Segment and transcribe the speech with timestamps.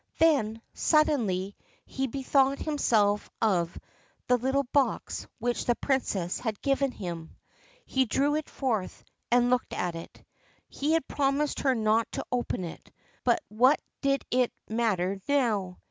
[0.17, 1.55] Then, suddenly,
[1.85, 3.77] he bethought himself of
[4.25, 7.35] the little box which the Princess had given him.
[7.85, 10.23] He drew it forth and looked at it.
[10.67, 12.91] He had promised her not to open it,
[13.23, 15.77] but what did it matter now